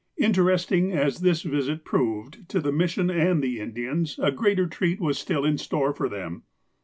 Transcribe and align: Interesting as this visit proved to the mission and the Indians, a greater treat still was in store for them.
Interesting 0.17 0.91
as 0.93 1.19
this 1.19 1.43
visit 1.43 1.85
proved 1.85 2.49
to 2.49 2.59
the 2.59 2.71
mission 2.71 3.11
and 3.11 3.43
the 3.43 3.59
Indians, 3.59 4.17
a 4.19 4.31
greater 4.31 4.65
treat 4.65 4.97
still 5.13 5.41
was 5.43 5.47
in 5.51 5.59
store 5.59 5.93
for 5.93 6.09
them. 6.09 6.41